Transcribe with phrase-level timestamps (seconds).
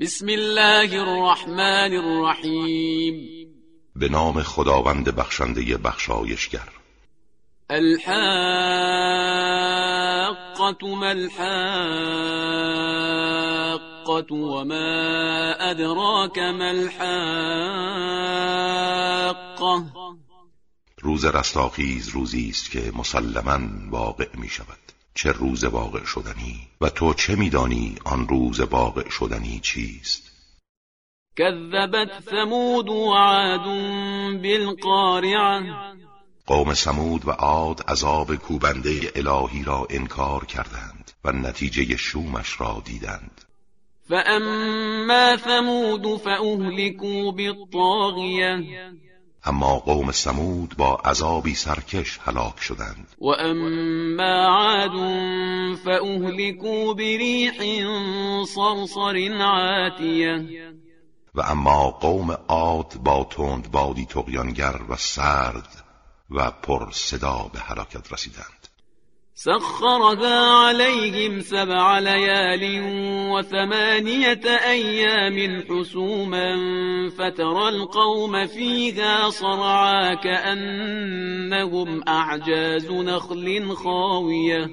[0.00, 3.46] بسم الله الرحمن الرحیم
[3.96, 6.68] به نام خداوند بخشنده بخشایشگر.
[7.70, 8.06] الحاقة
[10.94, 11.52] ما الحاقة
[14.32, 17.42] وما أدراك ما الحاقة.
[21.00, 23.58] روز رستاخیز روزی است که مسلما
[23.90, 29.60] واقع می شود چه روز واقع شدنی و تو چه میدانی آن روز واقع شدنی
[29.62, 30.32] چیست؟
[31.36, 33.64] كذبت ثمود وعاد
[34.42, 35.62] بالقارعة.
[36.46, 43.40] قوم سمود و عاد عذاب کوبنده الهی را انکار کردند و نتیجه شومش را دیدند.
[44.08, 48.62] فأما ثمود فأهلكوا بالطاغية.
[49.46, 53.06] اما قوم سمود با عذابی سرکش هلاک شدند.
[53.18, 54.96] وأما عاد
[55.76, 57.54] فأهلكوا بريح
[58.44, 60.46] صرصر عاتية.
[61.34, 65.68] و اما قوم عاد با تند بادی تقیانگر و سرد
[66.30, 68.55] و پر صدا به هلاکت رسیدند.
[69.38, 72.64] سخرها عليهم سبع ليال
[73.32, 76.56] وثمانية أيام حسوما
[77.10, 84.70] فترى القوم فيها صرعا كأنهم أعجاز نخل خاوية.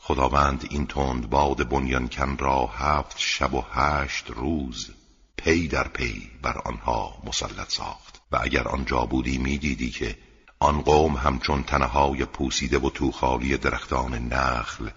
[0.00, 4.90] خداوند این تند باد بنیانکن را هفت شب و هشت روز
[5.36, 8.22] پی در پی بر آنها مسلط ساخت.
[8.32, 10.16] و اگر آنجا بودی می‌دیدی که
[10.60, 14.88] آن قوم همچون تنهای پوسیده و توخالی درختان نخل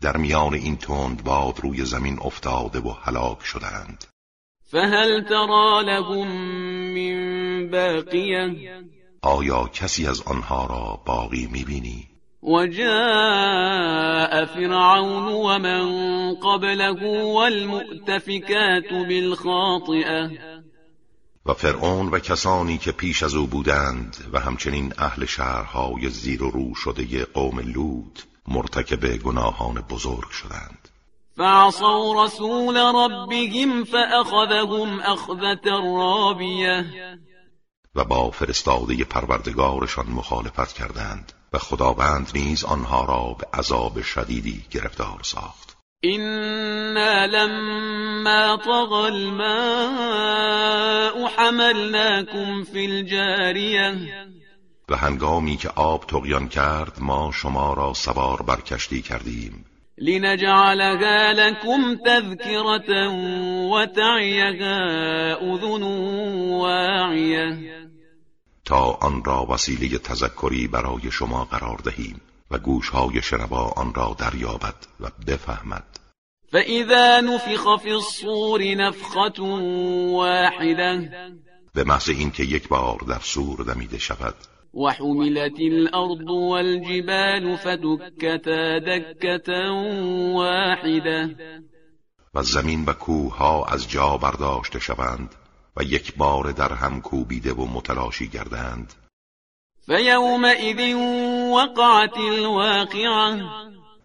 [0.00, 4.04] در میان این تند باد روی زمین افتاده و هلاک شدند
[4.72, 6.28] فهل ترى لهم
[6.94, 8.56] من باقية
[9.22, 12.08] آیا کسی از آنها را باقی می‌بینی؟
[12.42, 15.84] وجاء فرعون ومن
[16.34, 20.30] قبله والمؤتفكات بالخاطئة
[21.46, 26.50] و فرعون و کسانی که پیش از او بودند و همچنین اهل شهرهای زیر و
[26.50, 30.88] رو شده قوم لوط مرتکب گناهان بزرگ شدند.
[31.36, 36.84] فعصوا رسول ربهم فأخذهم أخذة رابية.
[37.94, 45.20] و با فرستاده پروردگارشان مخالفت کردند و خداوند نیز آنها را به عذاب شدیدی گرفتار
[45.22, 45.76] ساخت.
[46.04, 47.81] إنا لما
[48.56, 50.52] طغى الماء
[51.26, 53.96] حملناكم في الجارية
[54.88, 59.64] و هنگامی که آب تقیان کرد ما شما را سوار بر کشتی کردیم.
[59.98, 63.08] لنجعلها لكم تذكرة
[63.70, 64.78] وتعيها
[65.34, 65.82] أذن
[66.62, 67.58] واعية
[68.64, 74.74] تا آن را وسیله تذکری برای شما قرار دهیم و گوشهای شنوا آن را دریابد
[75.00, 76.01] و بفهمد.
[76.52, 79.42] فإذا نفخ في الصور نفخة
[80.12, 81.10] واحدة
[81.74, 84.34] به محض اینکه یک بار در سور دمیده شود.
[84.74, 89.70] وحملت الأرض والجبال فدكتا دكة
[90.34, 91.36] واحدة
[92.34, 95.34] و زمین و کوه ها از جا برداشته شوند
[95.76, 98.92] و یک بار در هم کوبیده و متلاشی گردند.
[99.86, 100.94] فيومئذ
[101.52, 103.42] وقعت الواقعة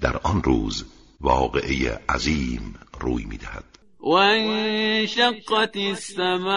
[0.00, 0.84] در آن روز
[1.22, 3.64] واقعه عظیم روی می‌دهد.
[4.02, 6.52] وانشقت السماء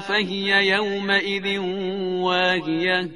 [0.00, 1.58] فهي يومئذ
[2.22, 3.10] واهية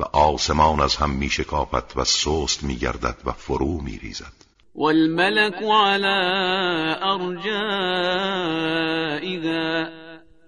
[0.00, 4.32] و آسمان از هم می شکافت و سست می گردد و فرو می ریزد
[4.74, 6.16] والملك على
[7.02, 7.64] أرجائها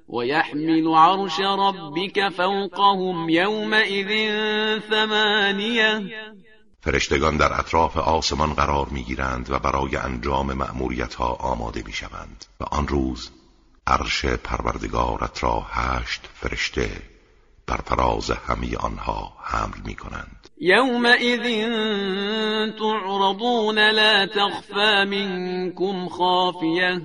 [0.08, 4.10] ويحمل عرش ربك فوقهم يومئذ
[4.90, 6.02] ثمانية
[6.86, 12.44] فرشتگان در اطراف آسمان قرار می گیرند و برای انجام مأموریت ها آماده می شوند
[12.60, 13.30] و آن روز
[13.86, 16.90] عرش پروردگارت را هشت فرشته
[17.66, 21.42] بر فراز همه آنها حمل می کنند يومئذ
[22.78, 27.00] تعرضون لا تخفى منكم خافية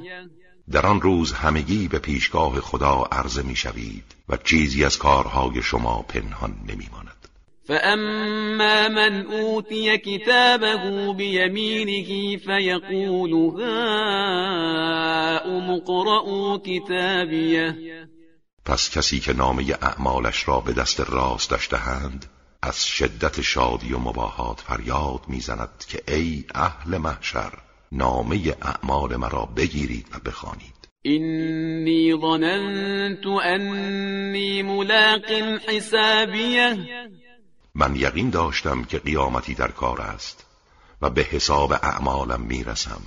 [0.72, 6.02] در آن روز همگی به پیشگاه خدا عرضه می شوید و چیزی از کارهای شما
[6.02, 7.21] پنهان نمی ماند
[7.64, 15.02] فأما من أوتي كتابه بيمينه فيقول هاؤم
[15.72, 17.78] اقرءوا كتابيه
[18.66, 22.26] پس کسی که نامه اعمالش را به دست راستش دهند
[22.62, 27.52] از شدت شادی و مباهات فریاد می‌زند که ای اهل محشر
[27.92, 30.82] نامه اعمال مرا بگیرید و بخوانید.
[31.06, 35.32] إني ظننت أني ملاق
[35.70, 36.78] حسابيه
[37.76, 40.46] من یقین داشتم که قیامتی در کار است
[41.02, 43.02] و به حساب اعمالم می‌رسم.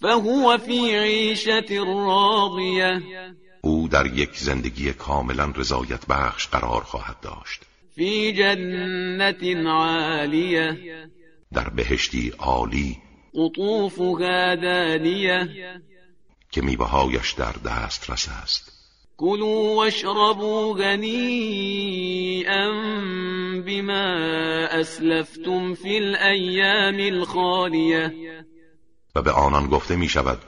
[0.00, 3.00] فهو في عیشت راضیه.
[3.60, 7.62] او در یک زندگی کاملا رضایت بخش قرار خواهد داشت.
[7.94, 10.76] فی جنت عالیه.
[11.52, 12.98] در بهشتی عالی.
[13.34, 15.48] قطوفها دانیه.
[16.50, 18.79] که میوههایش در دسترس است.
[19.20, 22.68] كلوا واشربوا هنيئا
[23.66, 28.14] بما اسلفتم في الايام الخاليه
[29.16, 30.38] و به آنان گفته می شود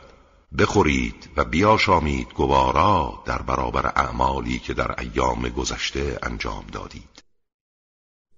[0.58, 7.24] بخورید و بیاشامید گوارا در برابر اعمالی که در ایام گذشته انجام دادید.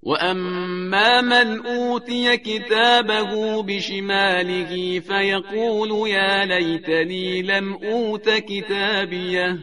[0.03, 9.59] و اما من اوتی کتابه بشماله فیقول یا لیتنی لم اوت کتابیه.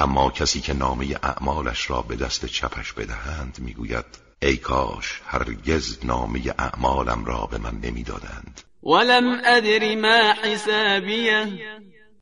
[0.00, 4.04] اما کسی که نامه اعمالش را به دست چپش بدهند می‌گوید
[4.42, 8.60] ای کاش هرگز نامه اعمالم را به من نمی‌دادند.
[8.82, 11.46] ولم ادر ما حسابیه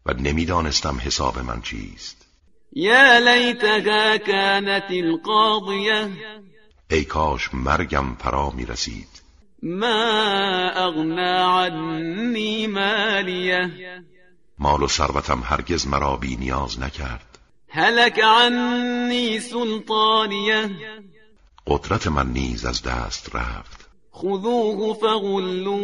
[0.07, 2.27] و نمی‌دانستم حساب من چیست.
[2.73, 6.09] یا لیتها كانت القاضیه.
[6.91, 9.23] ای کاش مرگم فرا می رسید
[9.63, 13.71] ما اغنا عنی مالیه.
[14.59, 17.38] مال و ثروتم هرگز مرا بی نیاز نکرد.
[17.69, 20.71] هلك عنی سلطانیه
[21.67, 23.89] قدرت من نیز از دست رفت.
[24.15, 25.77] خذوه فغلوه.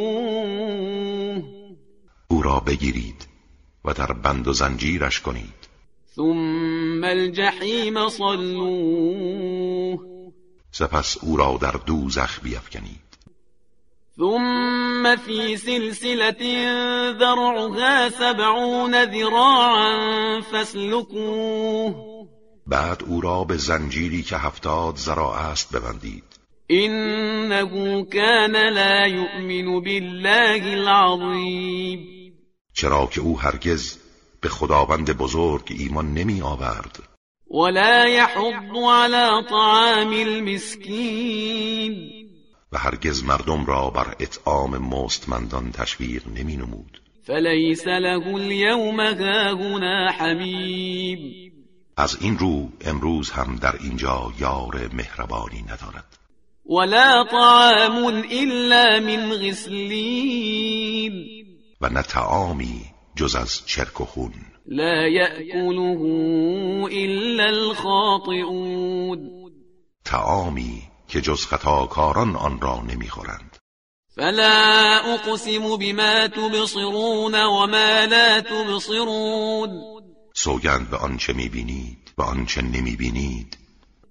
[2.28, 3.26] او را بگیرید
[3.84, 5.68] و در بند و زنجیرش کنید.
[6.16, 9.98] ثم الجحیم صلوه.
[10.70, 13.03] سپس او را در دوزخ بیفکنید.
[14.18, 16.42] ثم في سلسلة
[17.18, 21.94] ذرعها سبعون ذراعا فاسلكوه.
[22.66, 26.24] بعد او را به زنجیری که هفتاد ذراع است ببندید.
[26.70, 32.00] إنه كان لا يؤمن بالله العظيم.
[32.74, 33.98] چرا که او هرگز
[34.40, 37.02] به خداوند بزرگ ایمان نمی آورد.
[37.50, 41.94] ولا يحض على طعام المسكين.
[42.74, 51.52] و هرگز مردم را بر اطعام مستمندان تشویق نمی نمود فليس له اليوم هاهنا حميم.
[51.96, 56.18] از این رو امروز هم در اینجا یار مهربانی ندارد.
[56.66, 61.12] ولا طعام إلا من غسلين.
[61.80, 62.80] و نه تعامی
[63.16, 64.32] جز از چرک و خون.
[64.66, 66.00] لا يأكله
[66.92, 69.30] إلا الخاطئون.
[70.04, 73.56] تعامی که جز خطاکاران آن را نمی‌خورند.
[74.16, 79.70] فلا أقسم بما تبصرون وما لا تبصرون.
[80.34, 83.58] سوگند به آنچه می‌بینید و آنچه نمی‌بینید.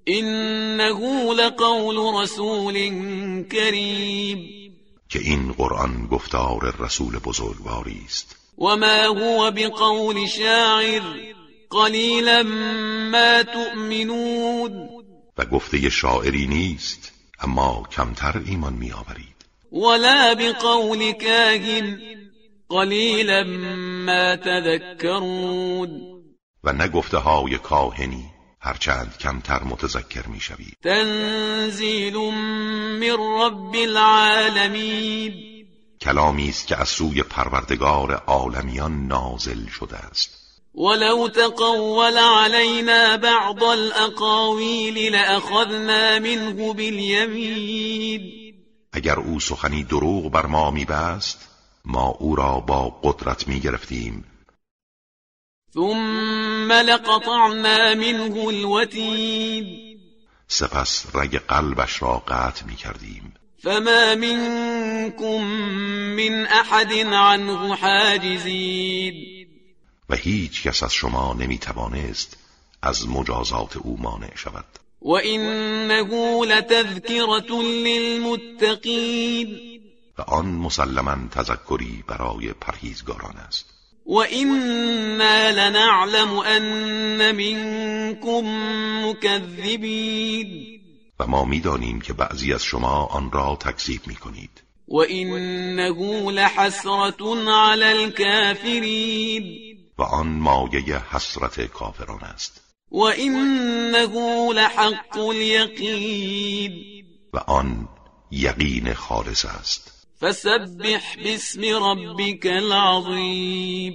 [0.07, 2.73] إنه لقول رسول
[3.43, 4.37] كريم
[5.09, 8.35] که این قرآن گفتار رسول بزرگواری است.
[8.57, 11.01] وما هو بقول شاعر.
[11.69, 12.43] قليلا
[13.11, 14.92] ما تؤمنون.
[15.43, 19.45] و گفته شاعری نیست اما کمتر ایمان میآورید.
[19.71, 21.99] ولا بقول كاهن
[22.69, 23.43] قليلا
[24.05, 25.89] ما تذكرون.
[26.63, 28.25] و نه گفته های کاهنی
[28.59, 30.77] هرچند کمتر متذکر می‌شوید.
[30.83, 32.17] تنزيل
[32.99, 35.33] من رب العالمين.
[36.01, 40.42] کلامی است که از سوی پروردگار عالمیان نازل شده است.
[40.73, 48.43] ولو تقول علينا بعض الأقاويل لأخذنا منه باليمين.
[48.93, 51.49] اگر أو سخنی دروغ بر ما میبست
[51.85, 54.25] ما أو را با قدرت میگرفتیم.
[55.73, 59.99] ثم لقطعنا منه الوتين.
[60.47, 63.33] سپس رگ قلبش را قطع میکردیم.
[63.63, 65.43] فما منكم
[66.15, 69.42] من أحد عنه حاجزين.
[70.09, 72.37] و هیچ کس از شما نمی‌توانست
[72.81, 74.65] از مجازات او مانع شود.
[75.01, 79.59] وإنه لتذكرة للمتقين
[80.17, 83.65] و آن مسلما تذکری برای پرهیزگاران است.
[84.05, 88.43] وإنا لنعلم أن منكم
[89.05, 90.79] مكذبين
[91.19, 94.63] و ما می‌دانیم که بعضی از شما آن را تکذیب می‌کنید.
[94.87, 102.61] وإنه لحسرة على الكافرين و آن مایه حسرت کافران است.
[102.91, 106.73] وإنه لحق اليقين
[107.33, 107.87] و آن
[108.31, 109.93] یقین خالص است.
[110.21, 113.93] فسبح باسم ربك العظيم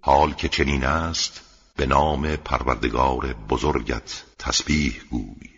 [0.00, 1.40] حال که چنین است
[1.76, 5.57] به نام پروردگار بزرگت تسبیح گوی.